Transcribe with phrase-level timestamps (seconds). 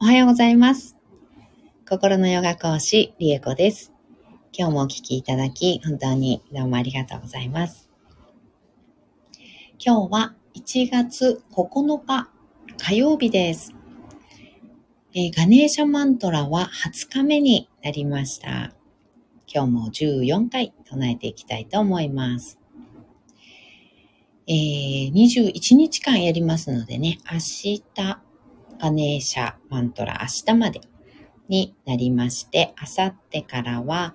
[0.00, 0.96] おはようございます。
[1.88, 3.92] 心のヨガ講師、リエコです。
[4.56, 7.90] 今日もお聞きいただき、本当にどうもありがとうございます。
[9.84, 12.30] 今日は1月9日
[12.80, 13.74] 火曜日です。
[15.14, 18.72] えーガネーシャマントラは20日目になりました。
[19.52, 22.60] 今日も14回唱えていきたいと思います。
[24.46, 27.82] えー21日間やりますのでね、明日、
[28.80, 30.80] ガネーシャマントラ明日まで
[31.48, 34.14] になりまして、明後日からは、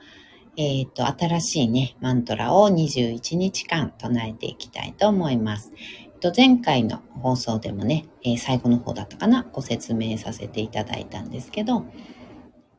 [0.55, 5.73] えっ、と、新しいね、マントラを21日間唱えていきたいと思います。
[5.77, 11.85] えっと、前回の放送でもね、えー最後の方だったかな、ご説明させていただいたんですけど、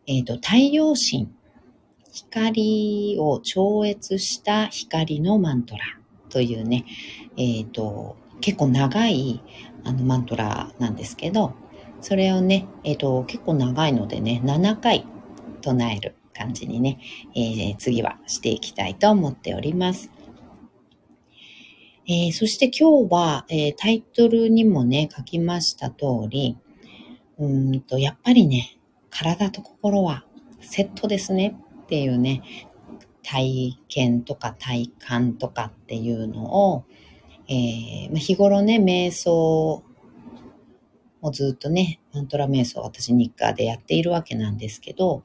[0.07, 1.29] えっ、と、太陽神、
[2.13, 5.83] 光を超越した光のマントラ
[6.29, 6.85] というね、
[7.37, 9.43] えっ、と、結構長い
[9.85, 11.55] あのマントラなんですけど、
[12.05, 15.07] それをね、えっ、と、結構長いのでね、7回
[15.63, 16.99] 唱える感じにね、
[17.35, 20.11] えー次はしていきたいと思っております。
[22.07, 26.59] えーそして今日は、えータイトルにもね、書きました通り、
[27.39, 28.77] うんと、やっぱりね、
[29.09, 30.27] 体と心は
[30.61, 32.43] セットですねっていうね、
[33.23, 36.85] 体験とか体感とかっていうのを、
[37.49, 39.83] えー日頃ね、瞑想
[41.25, 45.23] をずっとね、マントラ瞑想私日課でやっているわけなんですけど、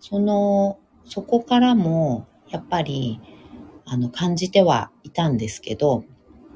[0.00, 3.20] その、そこからも、やっぱり、
[3.84, 6.04] あの、感じてはいたんですけど、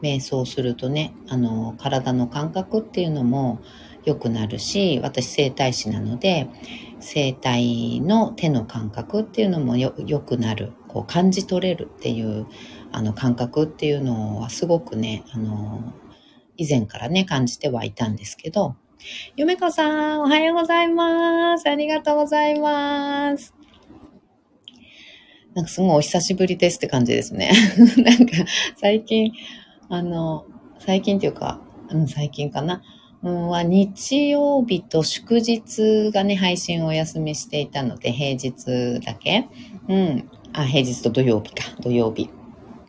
[0.03, 3.61] 瞑想するとね、あの、体の感覚っていうのも
[4.05, 6.48] 良くなるし、私整体師なので、
[7.00, 12.47] 整体の手の感覚っていうのもよ良くなる、こう感じ取れるっていう、
[12.92, 15.92] あの、感覚っていうのはすごくね、あの、
[16.56, 18.77] 以前からね、感じてはいたんですけど、
[19.36, 21.69] ゆめこさん、おはようございます。
[21.69, 23.55] ありがとうございます。
[25.55, 27.53] なんかすごいお久しぶりですって感じですね。
[27.98, 28.32] なんか
[28.76, 29.32] 最近、
[29.88, 30.47] あの、
[30.78, 31.60] 最近っていうか、
[31.91, 32.82] うん、最近かな。
[33.22, 39.48] うん、は日曜日と祝日がね、配信をお休みしていたので、平日だけ。
[39.88, 40.31] うん。
[40.53, 41.65] あ、平日と土曜日か。
[41.81, 42.31] 土曜日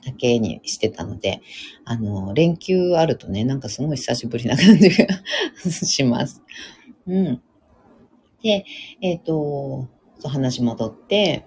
[0.08, 1.42] だけにしてたので、
[1.84, 5.08] あの、連休あるとね、なんかすごい久しぶりな感じが
[5.66, 6.42] します。
[7.06, 7.42] うん。
[8.42, 8.66] で、
[9.02, 9.88] えっ、と、
[10.20, 11.46] そう話戻って、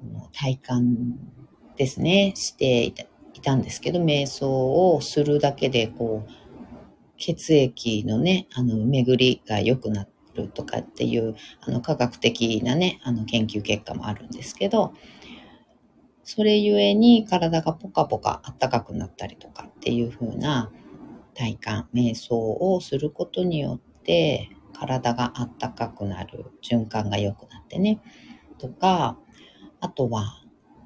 [0.00, 1.18] この体感
[1.76, 3.04] ですね、していた
[3.34, 6.32] いたんですけど、瞑想をするだけで、こう、
[7.16, 14.92] 血液のね、あの、巡りが良くなるとかっていう、あの、科学的なね、あの、研究結果もあるんですけど、
[16.24, 20.70] それゆえに体がポカポカ暖かくなったりとかっていう風な
[21.34, 28.00] 体感、瞑想をすることによって体が暖かくなる、循環が良くなってね、
[28.58, 29.18] とか、
[29.80, 30.38] あとは、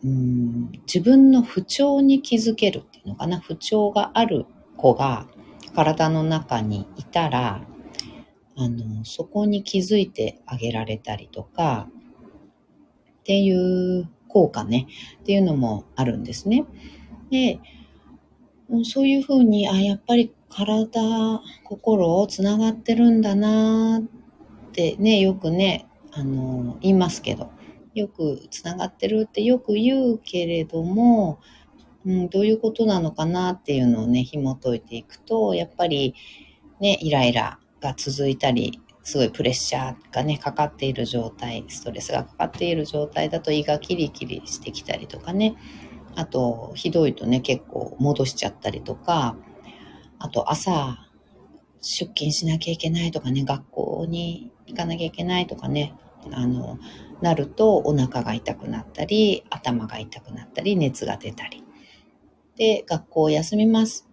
[0.04, 5.26] うん自分の不調に気づけるっていうのかな、不調がある子が
[5.74, 7.62] 体の中にいたら、
[8.56, 11.88] あの、そこに気づいてあげられたりとか、
[13.20, 14.86] っていう効果ね、
[15.20, 16.64] っていうのもあるんですね。
[17.30, 17.60] で、
[18.84, 27.50] そういうふうに、あ、やっぱり体、心をつながってるんだなってね、よくね、あの、言いますけど、
[27.94, 31.40] よくつながってるってよく言うけれども、
[32.04, 36.14] うん、どういうことなのかなっていうのをね、紐解いていくと、やっぱり
[36.80, 45.54] ね、イライラが続いたり、すごいプレッシャーがね、かかっている状態、ストレスがかかっている状態だと胃がキリキリしてきたりとかね、
[46.16, 49.36] あと、ひどいとね、結構戻しちゃったりとか、
[50.18, 51.06] あと朝、
[51.80, 55.94] 出勤しなきゃいけないとかね、学校に行かなきゃいけないとかね、
[56.32, 56.80] あの、
[57.20, 61.62] なるとお腹が痛くなったり、頭が痛くなったり、熱が出たり。
[62.56, 64.08] で、学校休みます。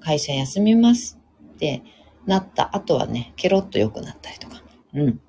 [0.00, 1.18] 会社休みます。
[1.52, 1.82] って
[2.30, 4.62] なった後はね、ケロッと良くなったりとか。
[4.94, 5.20] うん。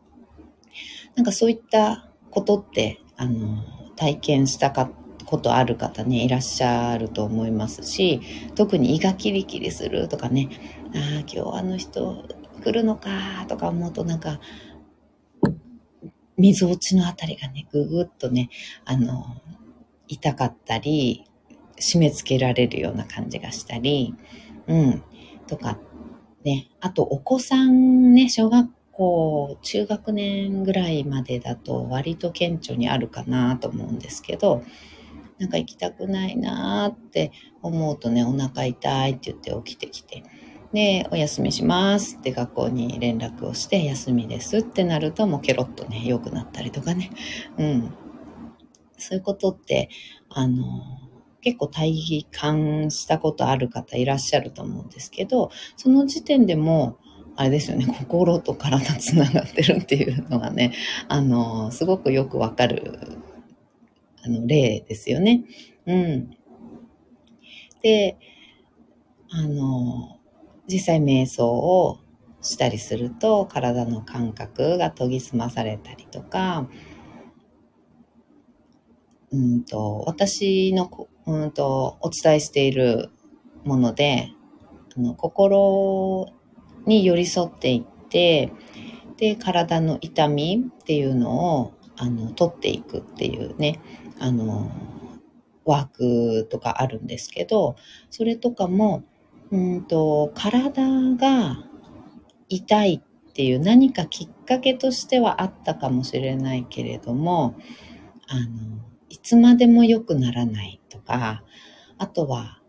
[1.16, 3.64] なんかそういったことって、あの、
[3.96, 4.92] 体験したか
[5.26, 8.22] ことある方ね、いらっしゃると思いますし、
[8.54, 10.50] 特に胃がキリキリするとかね、
[10.94, 12.24] ああ、今日あの人
[12.64, 13.10] 来るのか
[13.48, 14.40] とか思うとなんか、
[16.38, 18.50] 溝落ちのあたりがね、ぐぐっとね、
[18.86, 19.26] あの、
[20.08, 21.26] 痛かったり、
[21.80, 24.14] 締め付けられるような感じがしたり、
[24.68, 25.04] うん、
[25.48, 25.80] とか、
[26.44, 34.64] ね、あとお子さんね、小学校、中学年ぐらいまでだと割と顕著にあるかなと思うんですけど、
[35.40, 40.24] なんか行きたくないなって思うとね、お腹痛いって言って起きてきて、
[40.74, 47.12] で、お休みしますって学校に連絡をして、休みですってなるともうケロッとね、良くなったりとかね。
[47.58, 47.94] うん。
[48.98, 49.90] そういうことって、
[50.30, 50.64] あの、
[51.42, 56.98] 結構体感したことある方いらっしゃると思うんですけど、その時点でも、
[57.36, 60.74] あれですよね、 心と体つながってるっていうのがね、
[61.08, 63.18] あの、すごくよくわかる、
[64.24, 65.44] あの、例ですよね。
[65.86, 66.32] うん。
[67.82, 68.18] で、
[69.30, 70.20] あの、
[70.68, 72.00] 実際瞑想を
[72.42, 76.68] したりすると体の感覚が研ぎ澄まされたりとか、
[79.32, 80.90] うんと、私の、
[81.26, 83.10] うんと、お伝えしている
[83.64, 84.32] もので、
[84.96, 86.28] あの心
[86.86, 88.52] に寄り添っていって、
[89.18, 93.80] で、体の痛みっていうのを、あの、取っていくっていうね、
[94.20, 94.72] あの、
[95.64, 97.76] ワークとかあるんですけど、
[98.10, 99.04] それとかも、
[99.52, 100.84] うんと、体
[101.16, 101.64] が
[102.50, 107.56] 痛いっていう何かきっかけとしてはあったかもしれないけれども、
[108.28, 111.44] あの、いつまでも良くならないとか、
[111.98, 112.62] あとは、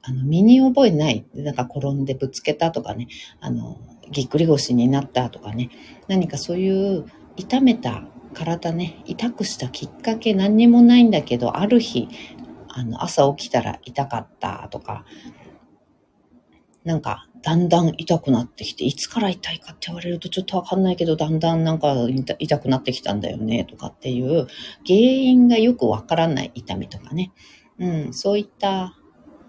[0.00, 1.26] あの、身に覚えない。
[1.34, 3.06] なんか転んでぶつけたとかね、
[3.40, 3.78] あの、
[4.10, 5.68] ぎっくり腰になったとかね、
[6.08, 7.04] 何かそういう
[7.36, 12.08] 痛めた体ね、痛くしたきっかけ何にもないんだけど、ある日、
[12.68, 15.04] あの、朝起きたら痛かったとか、
[16.88, 21.94] なんか、だんだん痛くなってきて、いつから痛いかって言われるとちょっとわかんないけど、だんだんなんか
[22.38, 24.46] 痛くなってきたんだよね、とかっていう、
[24.86, 27.30] 原因がよくわからない痛みとかね。
[27.78, 28.98] うん、そういった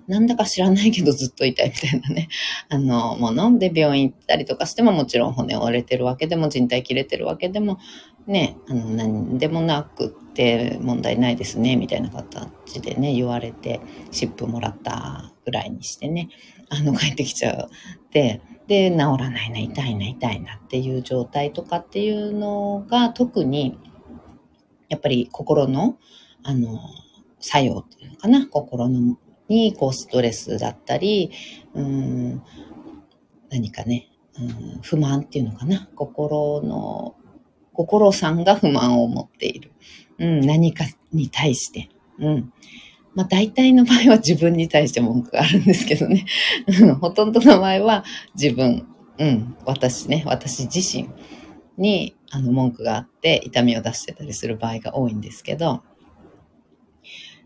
[0.10, 2.30] なんだか知らないけどずっと痛いみたいなね、
[2.68, 7.78] あの、もので病院行ったりとかしてももちろん骨折れてるわけでも人体切れてるわけでも
[8.26, 16.30] ね、あの、何でもなくって問題ないですね、みたいな形でね、言われて、湿布もらったぐらいにしてね、
[16.70, 17.70] あの、帰ってきちゃう。
[18.12, 23.78] で、で、治らないな、痛いな、痛いなっていう状態とかっていうのが特に、
[24.90, 25.98] やっぱり心の、
[26.44, 26.80] あの、
[27.40, 29.18] 作用っていうのかな、心の
[29.48, 31.32] にこうストレスだったり、
[31.74, 32.44] うん、
[33.50, 34.44] 何かね、う
[34.78, 35.90] ん、不満っていうのかな。
[35.96, 37.16] 心の、
[37.74, 39.72] 心さんが不満を持っている。
[40.20, 41.90] うん、何かに対して。
[42.20, 42.54] うん。
[43.16, 46.26] まあ大体の場合は自分に対して文句があるんですけどね。
[47.02, 48.04] ほとんどの場合は
[48.36, 51.10] 自分、うん、私ね、私自身
[51.78, 55.82] にあの文句があって痛みを出してたりする場合が多いんですけど、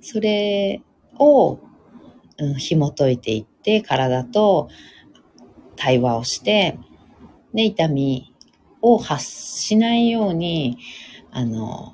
[0.01, 0.81] それ
[1.18, 1.60] を
[2.38, 4.69] うん、紐解いていって体と
[5.75, 6.77] 対話をして、
[7.54, 8.33] で、痛み
[8.81, 10.77] を発しないように、
[11.31, 11.94] あの、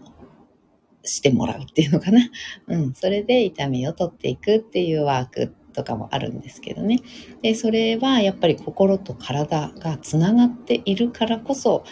[1.09, 2.29] してもらうっていうのかな。
[2.67, 2.93] うん。
[2.93, 6.99] それで痛みを取っていくっていうワークとかもあるんですけどね。
[7.41, 11.83] で、それはやっぱり心と体がつながっているからこそ、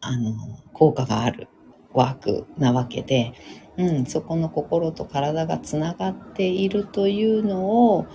[0.00, 0.34] あの、
[0.72, 1.48] 効果がある
[1.92, 3.32] ワークなわけで、
[3.76, 8.06] うん、そこの心と体がつながっているというのを、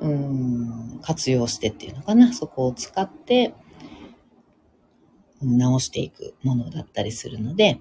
[0.00, 3.54] うん、活用してっていうのかな、そこを使って
[5.40, 7.78] 直していくものだったりするので、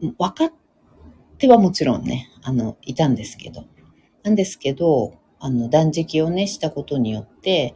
[0.00, 0.52] 分かっ
[1.38, 3.64] てはもちろんね、あの、いたんですけど、
[4.22, 7.74] なんですけど、あの、断食をね、したことによって、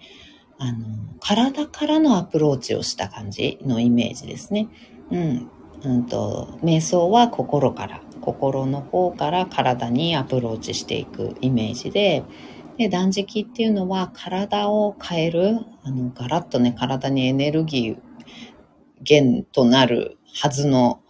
[0.59, 0.79] あの、
[1.21, 4.69] 体からのアプローチをした感じのイメージですね。
[5.11, 5.51] うん。
[5.83, 12.23] うんと、瞑想は心から、心の方から体にアプローチしていくイメージで、
[12.79, 17.99] で、断食っていうのは体を変える、あの、ガラッとね、体にエネルギー
[19.09, 21.01] 源となるはずの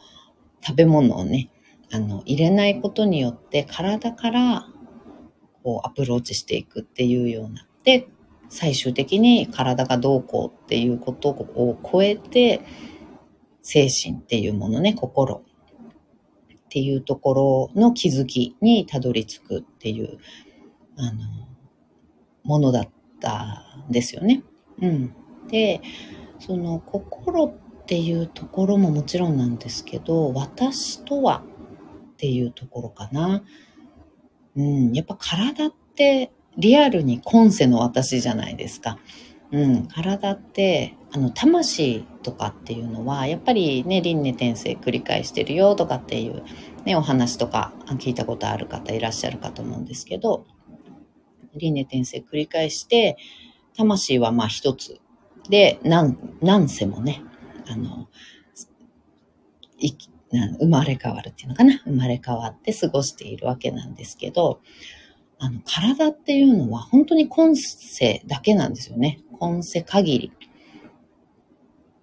[0.66, 1.50] 食べ物をね、
[1.92, 4.66] あの、入れないことによって体から
[5.62, 7.66] こうアプローチしていくっていうような。
[7.84, 8.08] で、
[8.48, 12.62] 最終的に体がどうこうっていうことを超えて、
[13.62, 15.42] 精神っていうものね、心っ
[16.68, 20.18] ていうところの気づきにたどり着くっていう、
[20.96, 21.48] あの、
[22.42, 22.88] ものだっ
[23.20, 24.42] たんですよね。
[24.80, 25.14] うん。
[25.48, 25.80] で、
[26.38, 31.42] その心っていうところももちろんなんですけど、私とは
[32.14, 33.44] っていうところかな。
[34.56, 38.98] うん、やっぱ体ってリアルに今世の私じゃないですか。
[39.52, 46.42] うん、体って、あの、魂とかっていうのは、やっぱりね、輪廻転生繰り返してるよとかっていう、
[46.86, 50.46] ね、お話とか聞いたことある方いらっしゃるかと思うんですけど、
[51.54, 53.18] 輪廻転生繰り返して、
[53.76, 55.00] 魂はまあ一つ
[55.50, 57.22] で、何、何世もね、
[57.68, 58.08] あの、
[60.58, 61.78] 生まれ変わるっていうのかな？
[61.84, 64.60] 生まれ変わって過ごしているわけなんですけど、
[65.38, 69.20] あの、体っていうのは本当に今世だけなんですよね。
[69.38, 70.32] 今世限り。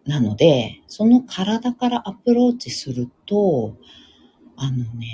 [0.05, 3.77] なので、その体からアプローチすると、
[4.55, 5.07] あのね、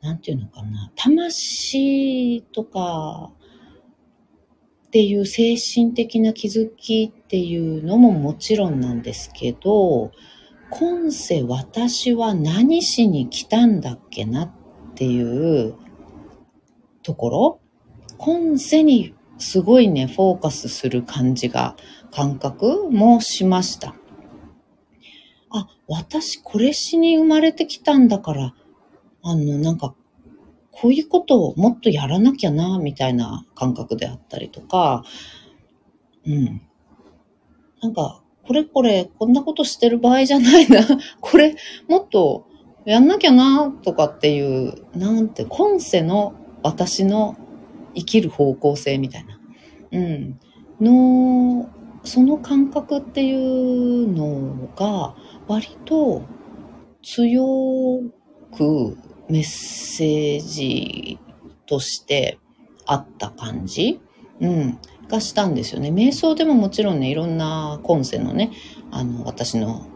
[0.00, 3.32] なんていうのかな、魂とか
[4.96, 10.10] っていう精神的な気づきっていうのももちろんなんですけど、
[10.70, 14.50] 今世私は何しに来たんだっけなっ
[14.94, 15.74] ていう
[17.02, 17.60] ところ？
[18.16, 21.76] 今世にすごいね、フォーカスする感じが、
[22.10, 22.88] 感覚？
[22.90, 23.94] もしました。
[25.50, 28.54] あ、私これしに生まれてきたんだから、
[29.22, 29.94] あの、なんか、
[30.78, 35.04] こういうことをもっとやらなきゃな、みたいな感覚であったりとか、
[36.26, 36.60] うん。
[37.80, 40.82] なんか、これこれ、こんなことしてる場合じゃないな。
[41.20, 41.56] これ、
[41.88, 42.46] もっと
[42.84, 47.36] やんなきゃな、とかっていう、なんて、今世の私の
[47.94, 49.40] 生きる方向性みたいな。
[49.92, 50.38] うん。
[50.78, 51.70] の、
[52.04, 55.14] その感覚っていうのが、
[55.48, 56.22] 割と
[57.02, 58.02] 強
[58.54, 61.18] くメッセージ
[61.66, 62.38] として
[62.86, 64.00] あった感じ、
[64.40, 64.78] うん、
[65.08, 65.90] がしたんですよね。
[65.90, 68.52] 瞑想でももちろんね、いろんな今世のね、
[68.90, 69.86] あの、私の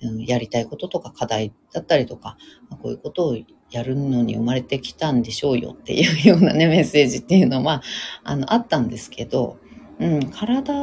[0.00, 2.36] やりたいこととか課題だったりとか、
[2.70, 3.36] こういうことを
[3.70, 7.82] やるのに生まれてきたんでしょうよっていうようなね、 メッセージっていうのは、
[8.24, 9.58] あの、あったんですけど、
[9.98, 10.74] うん、体、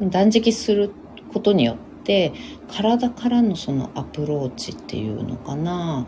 [0.00, 0.90] 断食する
[1.32, 2.32] ことによって、
[2.68, 6.06] 体からのそのアプローチっていうのかな、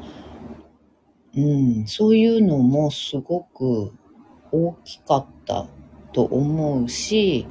[1.36, 3.92] うん、そういうのもすごく
[4.50, 5.68] 大きかった
[6.12, 7.46] と思うし、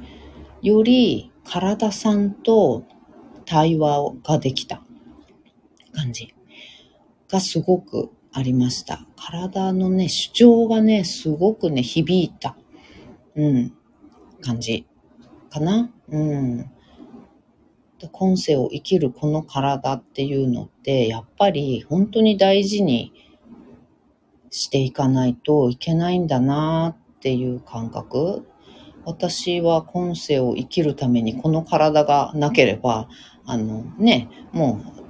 [0.62, 2.84] より体さんと
[3.44, 4.82] 対話ができた
[5.92, 6.34] 感じ
[7.28, 9.06] がすごくありました。
[9.16, 12.56] 体のね、主張がね、すごくね、響いた、
[13.34, 13.72] うん、
[14.40, 14.86] 感じ
[15.50, 15.90] かな。
[16.08, 16.70] うん。
[18.12, 23.12] 今世を生きるこの体っていうのって、やっぱり本当に大事に
[24.50, 28.46] していかないといけないんだなっていう感覚。
[29.04, 33.08] 私は今世を生きるためにこの体がなければ、
[33.46, 35.02] あのね、もう、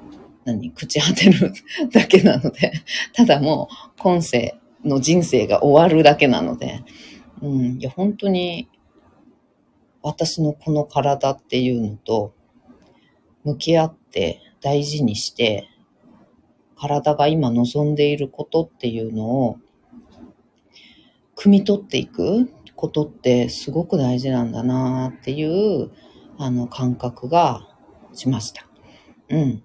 [0.45, 1.53] 何、朽ち果てる
[1.91, 2.73] だけなので、
[3.13, 6.83] ただもう今世の人生が終わるだけなので、
[7.43, 8.69] うん、いや、本当に
[10.03, 12.33] 私のこの体っていうのと
[13.45, 15.69] 向き合って大事にして
[16.79, 19.59] 体が今望んでいることっていうのを
[21.37, 25.91] 汲み取っていくことってすごく大事なんだなっていう
[26.39, 27.69] あの感覚が
[28.13, 28.67] しました。
[29.29, 29.63] うん。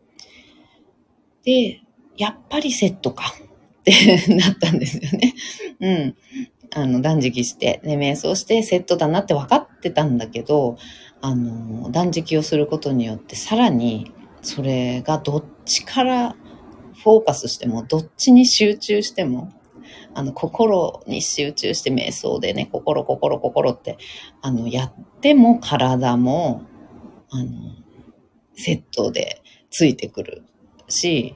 [1.43, 1.82] で、
[2.17, 3.34] やっぱりセットか
[3.79, 3.93] って
[4.34, 5.34] なったんですよね。
[5.79, 6.15] うん。
[6.75, 10.77] あの、断食して、ね、瞑想してセットだなって分かってたんだけど、
[11.22, 16.36] あの、断食をすることによってさらにそれがどっちから
[17.03, 19.51] フォーカスしても、どっちに集中しても、
[20.13, 23.98] あの、心に集中して瞑想でね、心、心、心って、
[24.41, 26.63] あの、やっても体も、
[27.29, 27.51] あの、
[28.55, 30.43] セットでついてくる
[30.88, 31.36] し、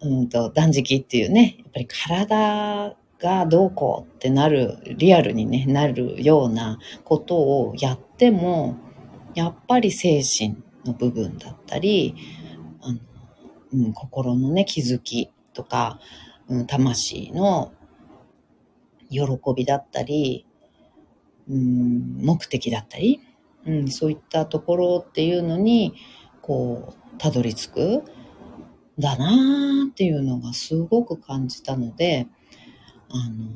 [0.00, 8.76] うんと、断食っていうね、やっぱり体がどうこうってなる、リアルにね、なるようなことをやっても、
[9.34, 12.14] やっぱり精神の部分だったり、
[13.72, 16.00] うん、心のね、気づきとか、
[16.48, 17.72] うん、魂の
[19.10, 19.20] 喜
[19.54, 20.46] びだったり、
[21.48, 23.20] うん、目的だったり、
[23.66, 25.94] うん、そういったところっていうのに、
[26.40, 28.02] こう、たどり着く、
[28.98, 32.26] だなーっていうのがすごく感じたので、
[33.10, 33.50] あの、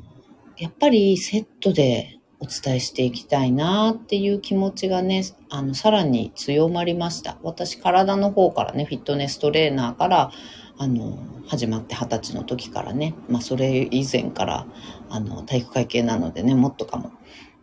[0.57, 7.37] やっぱりセットでお伝えしていきたいなっていう気持ちがね、あの、さらに強まりました。
[7.43, 10.31] 私、体の方からね、フィットネストレーナーから、
[10.79, 14.65] あの、始まって二十歳の時からね、まあ、それ以前から、
[15.09, 17.11] あの、体育会系なのでね、もっとかも。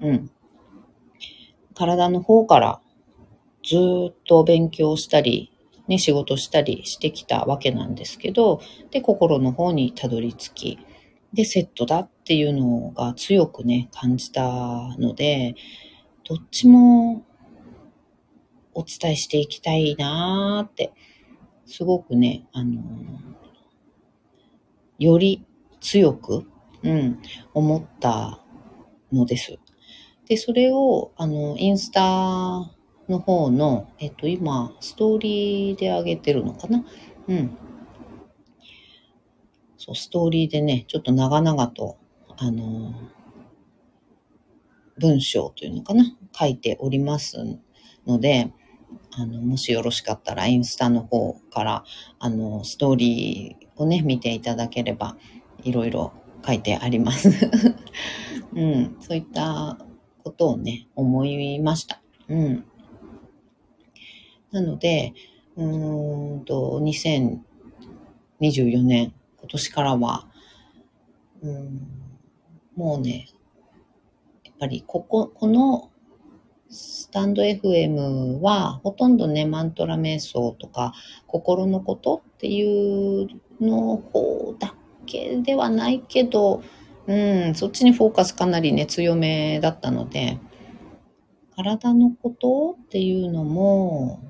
[0.00, 0.30] うん。
[1.74, 2.80] 体の方から
[3.64, 3.76] ず
[4.10, 5.52] っと勉強したり、
[5.88, 10.78] ね、仕事したりしてきたわけなんですけど、で、心の方にたどり着き、
[11.32, 14.42] で、セットだっていうのが強くね、感じた
[14.98, 15.54] ので、
[16.24, 17.24] どっちも
[18.74, 20.92] お伝えしていきたいなーって、
[21.66, 22.82] すごくね、あの
[24.98, 25.44] より
[25.80, 26.50] 強く、
[26.82, 27.20] うん、
[27.54, 28.42] 思った
[29.12, 29.58] のです。
[30.26, 32.70] で、それを、あの、インスタ
[33.08, 36.84] の方の、えっと、今、ストーリーで上げてるのかな？
[37.28, 37.56] うん。
[39.88, 41.96] そう、ストーリーでね、ちょっと長々と、
[42.36, 42.94] あの、
[44.98, 46.04] 文章というのかな、
[46.38, 47.58] 書いております
[48.06, 48.52] ので、
[49.12, 51.84] あの、もしよろしかったら、インスタの方から、
[52.18, 55.16] あの、ストーリーをね、見ていただければ、
[55.62, 56.12] いろいろ
[56.46, 57.30] 書いてあります。
[58.54, 59.78] うん、そういった
[60.22, 62.02] ことをね、思いました。
[62.28, 62.64] うん。
[64.50, 65.14] なので、
[65.56, 69.14] うんと、2024年、
[69.48, 70.26] 今年からは、
[71.42, 71.88] うん、
[72.76, 73.28] もうね、
[74.44, 75.90] やっぱりここ、この
[76.68, 80.92] スタンド FM はほとんどね、マントラ瞑想とか
[81.26, 83.28] 心のことっていう
[83.58, 84.74] の方だ
[85.06, 86.62] けではないけど、
[87.06, 90.38] うん、そっちにフォーカスかなりね、強めだったので、
[91.56, 94.20] 体のことっていうのも、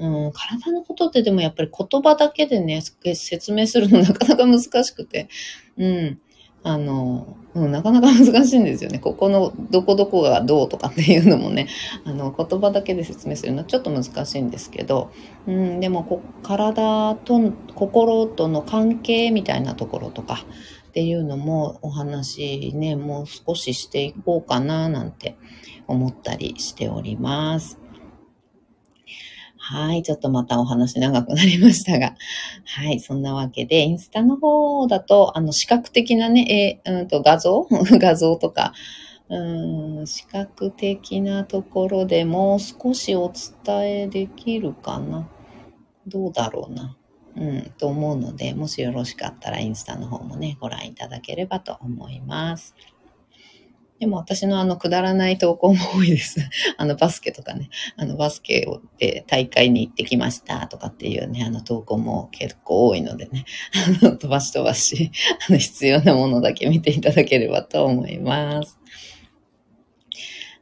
[0.00, 5.28] うん、体のことってでもやっぱり言葉だけでね、説明するのなかなか難しくて、
[5.76, 6.20] うん、
[6.62, 8.98] あの、うん、なかなか難しいんですよね。
[8.98, 11.68] ここのどこどこがどうとかっていうのもね、
[12.04, 15.10] あの、言葉だけで説明するのはちょっと難しいんですけど、
[15.46, 20.46] うん、でもこ、体と心との関係みたいなところとか
[20.88, 25.36] っていうのもお話ね、もう少ししていこうかななんて
[25.86, 27.79] 思ったりしております。
[29.70, 30.02] はい。
[30.02, 32.16] ちょっとまたお話長くなりましたが。
[32.66, 32.98] はい。
[32.98, 37.68] そんなわけで、インスタの方だと、あの、視覚的なね、えうんと、画像？
[37.70, 38.72] 画像とか、
[39.28, 43.30] うん、視覚的なところでもう少しお
[43.64, 45.28] 伝えできるかな。
[46.04, 46.96] どうだろうな。
[47.36, 52.74] うん、と思うので、もしよろしかったらインスタの方もね、ご覧いただければと思います。
[54.00, 56.40] でも私のあのくだらない投稿も多いです。
[56.78, 63.44] あのバスケとかね、あのバスケをで大会に行ってきましたとかっていうね、あの投稿も結構多いのでね、
[64.02, 65.12] あの飛ばし飛ばし、
[65.48, 68.78] あの必要なものだけ見ていただければと思います。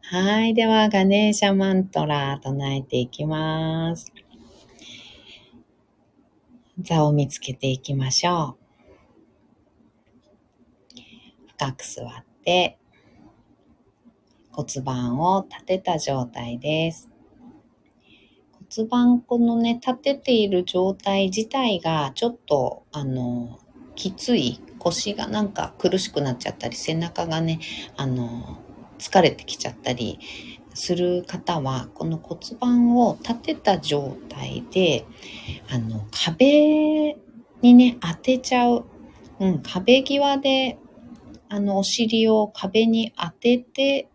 [0.02, 0.54] はい。
[0.54, 4.12] では、ガネーシャマントラ唱えていきます。
[6.80, 8.68] 座を見つけていきましょう。
[11.56, 12.77] 深く座って、
[14.58, 17.08] 骨盤を立てた状態です。
[18.76, 23.60] 骨盤このね、立てている状態自体がちょっと、あの、
[23.94, 27.60] きつい、腰がなんか苦しくなっちゃったり、背中がね、
[27.96, 28.58] あの、
[28.98, 30.18] 疲れてきちゃったり
[30.74, 35.06] する方は、この骨盤を立てた状態で、
[35.70, 37.16] あの、壁
[37.62, 38.86] にね、当てちゃう。
[39.38, 40.80] うん、壁際で、
[41.48, 44.08] あの、お尻を壁に当てて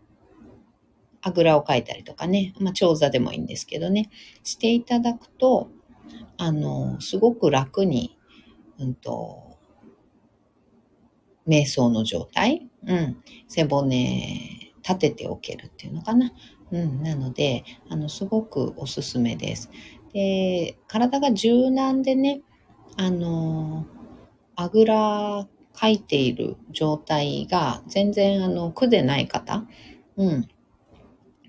[1.26, 4.10] あぐらをかいたりとかね、まあ、長座でもいいんですけどね、
[4.42, 5.70] していただくと、
[6.36, 8.18] あの、すごく楽に、
[8.78, 9.56] うんと、
[11.48, 13.16] 瞑想の状態、うん、
[13.48, 16.30] 背骨立てておけるっていうのかな。
[16.70, 19.70] うん、なので、あの、すごくおすすめです。
[20.12, 22.42] で、体が柔軟でね、
[22.98, 23.86] あの、
[24.56, 29.64] あぐらかいている状態が全然あの苦でない方、
[30.16, 30.48] うん、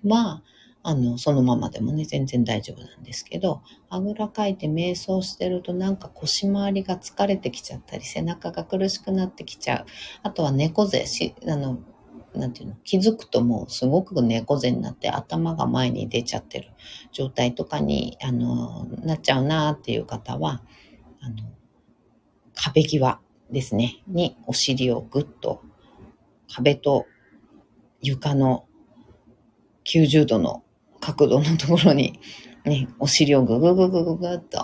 [0.05, 0.41] は、
[0.83, 9.85] あの、そのままでもね、全然大丈夫なんですけど、あぐらかいて瞑想してるとなんか腰回りが疲れてきちゃったり、背中が苦しくなってきちゃう。
[10.21, 11.79] あとは猫背し、あの、
[12.35, 16.69] なんていうの、気づくともうすごく猫背になって頭が前に出ちゃってる
[17.11, 20.61] 状態とかに、あの、なっちゃうなっていう方は、
[21.21, 21.35] あの、
[22.53, 23.19] 壁際
[23.51, 25.61] ですね、にお尻をぐっと
[26.47, 27.05] 壁と
[28.01, 28.64] 床の
[29.85, 30.63] 90度の
[30.99, 32.19] 角度のところに、
[32.65, 34.59] ね、お尻をぐぐぐぐぐぐっと、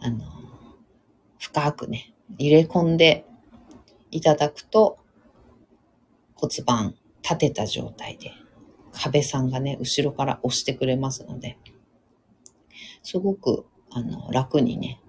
[0.00, 0.24] あの、
[1.38, 3.24] 深くね、入れ込んで
[4.10, 4.98] いただくと、
[6.34, 8.32] 骨盤立てた状態で、
[8.92, 11.58] 壁さんがね、後ろから押してくれますので、
[13.02, 15.00] すごく、あの、楽にね、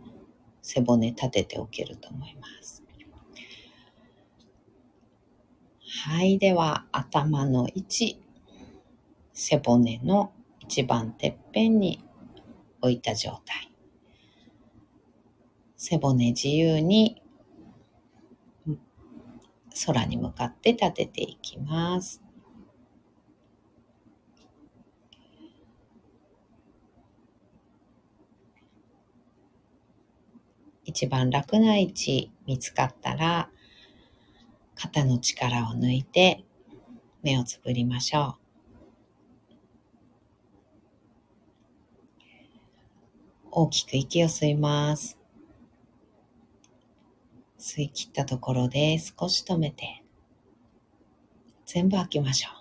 [0.62, 2.84] 背骨立てておけると思います。
[6.04, 6.38] はい。
[6.38, 8.25] では、頭の位置、
[9.38, 12.02] 背骨の一番てっぺんに
[12.82, 13.70] 置いた状態。
[15.76, 17.22] 背骨自由に
[19.86, 22.22] 空に向かって立てていきます。
[30.86, 33.50] 一番楽な位置見つかったら
[34.76, 36.46] 肩の力を抜いて
[37.22, 38.45] 目をつぶりましょう。
[43.58, 45.18] 大きく息を吸います。
[47.58, 50.04] 吸い切ったところで少し止めて、
[51.66, 52.56] 全部吐きましょう。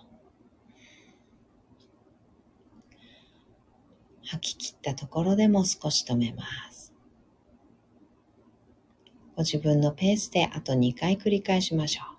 [4.25, 6.93] 吐き切ったところでも少し止めます。
[9.35, 12.14] ご自分のペースであと2回繰り返しましょう。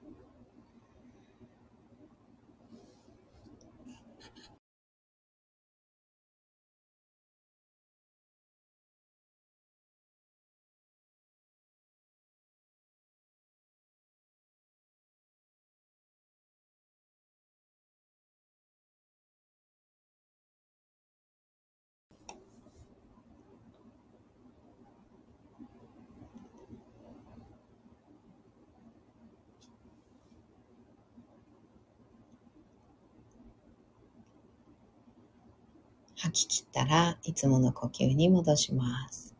[36.16, 39.34] 吐き切ったらいつもの呼吸に戻します。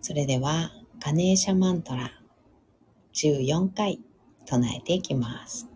[0.00, 2.10] それでは、ガネーシャマントラ
[3.14, 4.00] 14回
[4.46, 5.68] 唱えていきます。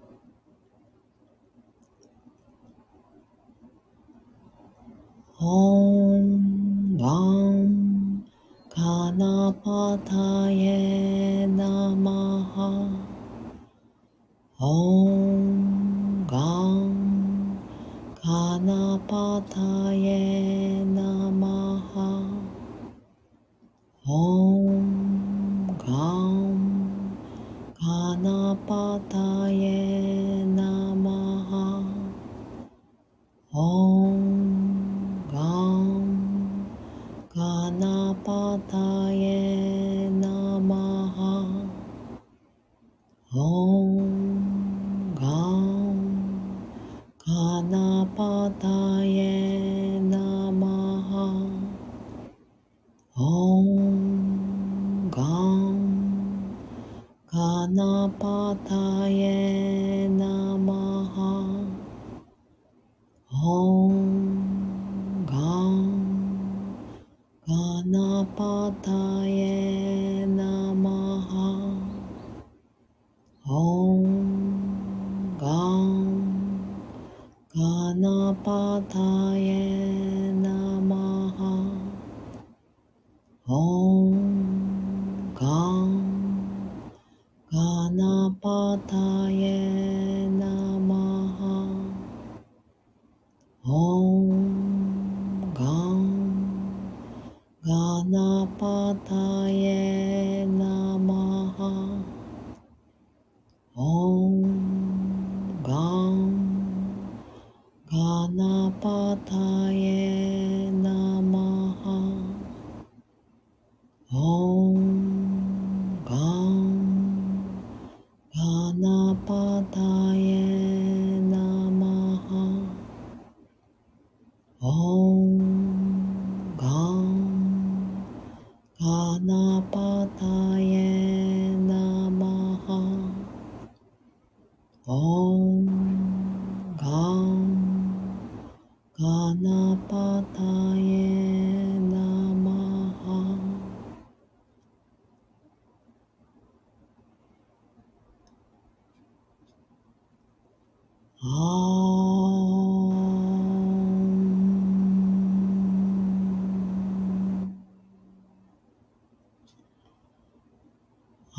[5.38, 8.24] オンガン
[8.70, 13.06] カナパタエナマハ
[14.60, 15.71] オン
[16.32, 17.02] ガン。
[18.24, 19.60] カナパタ
[19.92, 22.22] エナマハ
[24.06, 27.18] オンガン
[27.76, 29.18] カナパタ
[29.50, 30.11] エナマハ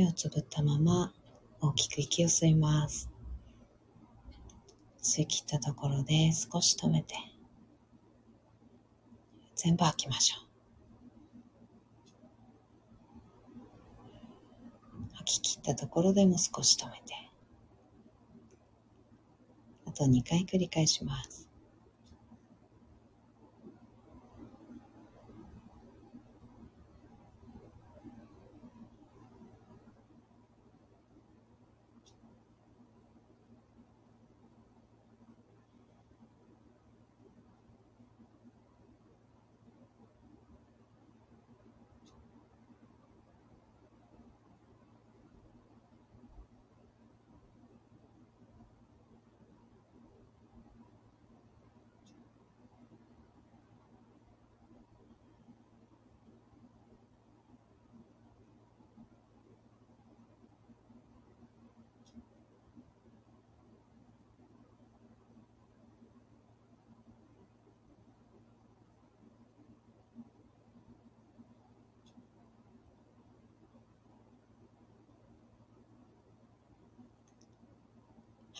[0.00, 1.12] 目をつぶったまま
[1.60, 3.10] 大きく息を吸います。
[5.02, 7.14] 吸い切ったところで少し止めて、
[9.56, 10.46] 全部吐きましょう。
[15.16, 17.14] 吐き切ったところでも少し止めて、
[19.84, 21.49] あと2回繰り返します。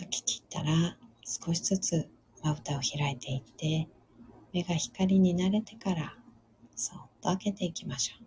[0.00, 2.08] 吐き切ったら少しずつ
[2.42, 3.86] まぶたを開いていって
[4.52, 6.14] 目が光に慣れてから
[6.74, 8.26] そっと開けていきましょう。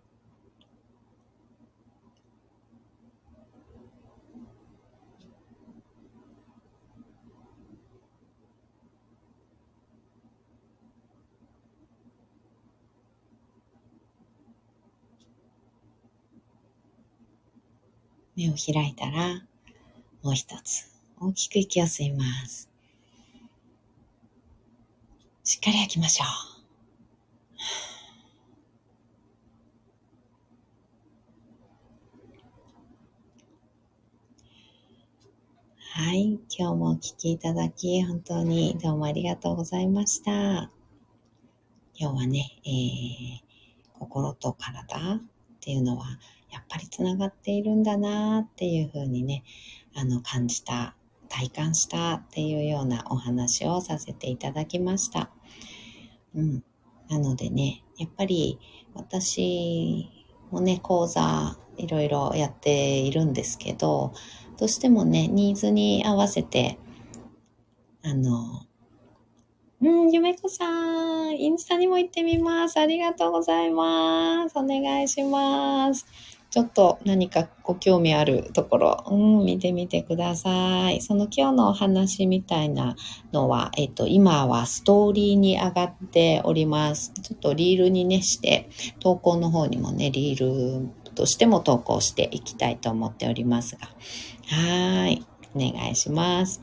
[18.36, 19.42] 目を開いたら
[20.22, 20.93] もう一つ
[21.26, 22.68] 大きく息を吸います。
[25.42, 26.54] しっかり吐きましょう。
[35.96, 36.38] はい。
[36.50, 40.30] 今日もお聞きいただき、本当にどうもありがとうございました。
[40.30, 40.70] 今
[41.94, 45.20] 日はね、えー、心と体っ
[45.60, 46.04] ていうのは、
[46.50, 49.42] やっぱりつながっているんだなっていうふうにね、
[49.94, 50.96] あの、感じた
[51.28, 55.30] 体感したっていうようなお話をさせていただきました。
[56.34, 56.64] うん。
[57.08, 58.58] なのでね、やっぱり
[58.94, 60.10] 私
[60.50, 64.12] もね、講座いろいろやっているんですけど、
[64.56, 66.78] どうしてもね、ニーズに合わせて、
[68.02, 68.66] あの、
[69.80, 70.66] うん、ゆめこさ
[71.26, 72.78] ん、インスタにも行ってみます。
[72.78, 74.56] ありがとうございます。
[74.56, 76.06] お願いします。
[76.54, 81.00] ちょっと何かご興味あるところ、うん、見てみてください。
[81.00, 82.94] その今日のお話みたいな
[83.32, 87.12] のは、えっと、今はストーリーに上がっております。
[87.20, 93.88] ちょっとリールにねして、投稿の方にもね、リールとしても投稿していきたいと思っておりますが。
[94.46, 95.26] はい。
[95.56, 96.62] お願いします。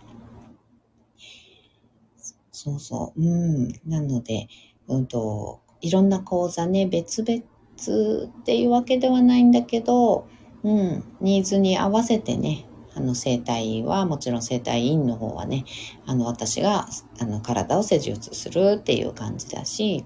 [2.53, 3.21] そうそう。
[3.21, 3.67] うん。
[3.85, 4.47] なので、
[4.87, 7.43] うんと、いろんな講座ね、別々
[7.89, 10.27] っていうわけではないんだけど、
[10.63, 15.65] うん、ニーズに合わせてね、あの生体はもちろん生体院の方はね、
[16.05, 16.87] あの私が
[17.19, 20.05] あの体を施術するっていう感じだし、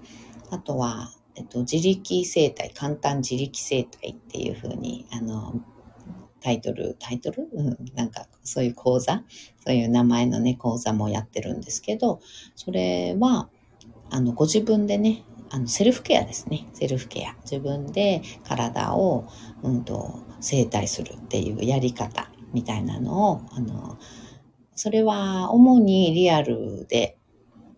[0.50, 5.60] あとは、えっと、自力生体、簡単自力生体っていう風に、あの、
[6.40, 9.24] タイトル、タイトル、うん、なんかそういう講座、
[9.64, 12.20] そういう名前のね、講座もやってるんですけど、
[12.54, 13.48] それは、
[14.10, 16.68] あの、ご自分でね、あのセルフケアですね。
[16.74, 17.34] セルフケア。
[17.42, 19.28] 自分で体を、
[19.62, 23.98] うんと、整体するっていうやり方みたいなのを、あの、
[24.74, 27.16] それは主にリアルで、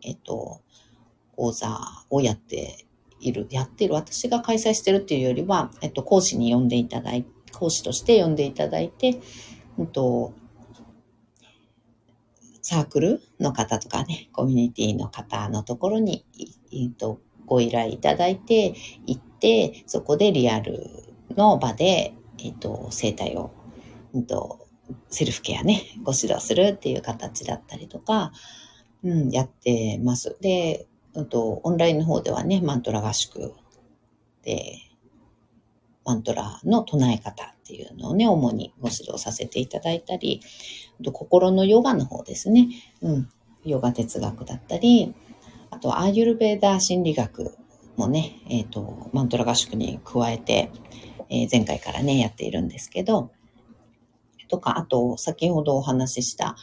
[0.03, 0.61] えっと、
[1.37, 1.79] 講座
[2.11, 2.87] をやって
[3.21, 9.21] いる、やっている、私が開催してるっていうよりは、えっと、講師に呼んでいただいて、講師として呼んでいただいて、
[9.79, 10.33] うんと、
[12.63, 16.25] サークルの方とかね、コミュニティの方のところに、
[16.73, 18.75] えっと、ご依頼いただいて、
[19.07, 20.87] 行って、そこでリアル
[21.37, 23.51] の場で、えっ、と、生態を、
[24.15, 24.67] えっ、と、
[25.11, 28.33] セルフケアね、 ご指導するっていう形だったりとか、
[29.03, 30.37] うん、やってます。
[30.41, 33.55] で、うんと、オンラインの方ではね、マントラ合宿
[34.43, 34.77] で、
[36.05, 40.41] マントラの唱え方っていうのをね、主にご指導させていただいたり、
[41.13, 42.69] 心のヨガの方ですね。
[43.03, 43.29] うん。
[43.65, 45.15] ヨガ哲学だったり、
[45.71, 47.57] あと、アーユルベーダー心理学
[47.97, 50.71] もね、えっ、ー、と、マントラ合宿に加えて、
[51.31, 53.31] えー、前回からね、やっているんですけど、
[54.49, 56.57] とか、あと、先ほどお話しした、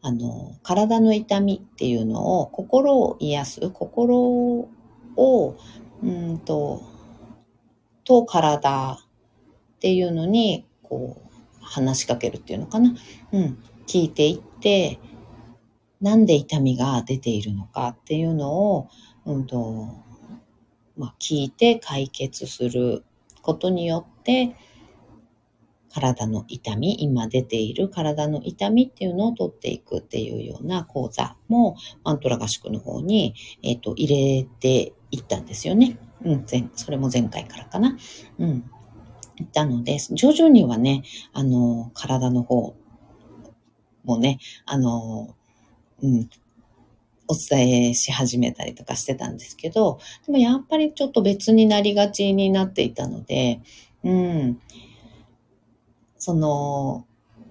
[0.00, 4.68] あの、体の痛みっていうのを、心を癒す、心
[5.16, 5.56] を、
[6.02, 6.82] うんと、
[8.04, 11.28] と体っていうのに、こう、
[11.60, 12.94] 話しかけるっていうのかな？
[13.32, 13.58] うん。
[13.86, 14.98] 聞いていって、
[16.00, 18.88] なんで痛みが出ているのかっていうのを、
[19.26, 19.88] うんと、
[20.96, 23.04] まあ、聞いて解決する
[23.42, 24.56] ことによって、
[25.90, 35.98] 体の痛み、今出ている体の痛みっていうのを取っていくっていうような講座も、マントラ合宿の方に、え、ー、と、入れていったんですよね。
[36.24, 37.96] うん、それも前回からかな。
[38.38, 38.70] うん。
[39.36, 42.76] 行ったので、徐々にはね、あの、体の方
[44.04, 45.34] もね、あの、
[46.02, 46.30] うん、
[47.28, 53.60] お伝えし始めたりとかしてたんですけど、でもやっぱりちょっと別になりがちになっていたので、
[54.04, 54.60] うん、
[56.18, 57.04] その、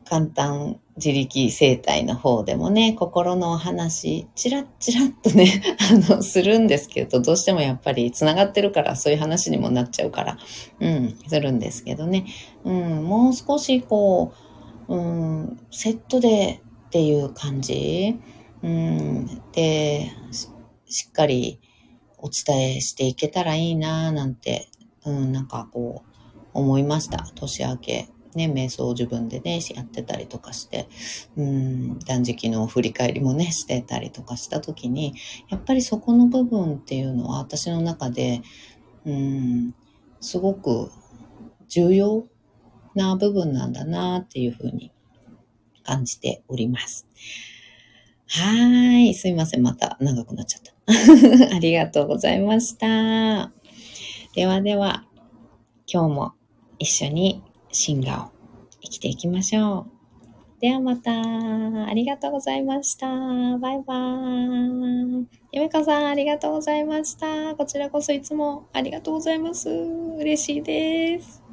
[0.10, 10.38] 簡単自力生態の方でもね、心のお話、チラッチラッとね、 あの、するんですけど、どうしてもやっぱり繋がってるから、そういう話にもなっちゃうから、
[10.80, 12.26] うん、するんですけどね。
[12.64, 14.32] うん、もう少しこ
[14.88, 18.18] う、うん、セットでっていう感じ、
[18.64, 20.12] うん、で、
[20.86, 21.60] しっかり
[22.18, 24.70] お伝えしていけたらいいなぁなんて、
[25.06, 26.08] うん、なんかこう、
[26.54, 27.30] 思いました。
[27.36, 30.88] 年明けね、瞑想を自分でね、やってたりとかして、
[31.36, 35.16] うん、断食の振り返りもね、してたりとかした時に、
[35.50, 38.42] やっぱりそこの部分っていうのは私の中で、
[39.06, 39.76] うん、
[40.22, 40.92] すごく
[41.68, 42.28] 重要
[42.94, 44.92] な部分なんだなっていうふうに
[45.84, 47.08] 感じております。
[48.30, 49.14] はい。
[49.14, 49.64] すいません。
[49.64, 50.74] また長くなっちゃった。
[51.56, 53.52] ありがとうございました。
[54.36, 55.06] ではでは、
[55.92, 56.34] 今日も
[56.80, 58.38] 一緒に進化を
[58.82, 60.60] 生きていきましょう。
[60.60, 61.12] ではまた。
[61.12, 63.08] ありがとうございました。
[63.08, 65.28] バイバーイ。
[65.54, 67.56] ゆめかさん、ありがとうございました。
[67.56, 69.70] こちらこそいつもありがとうございます。
[69.70, 71.47] 嬉しいです。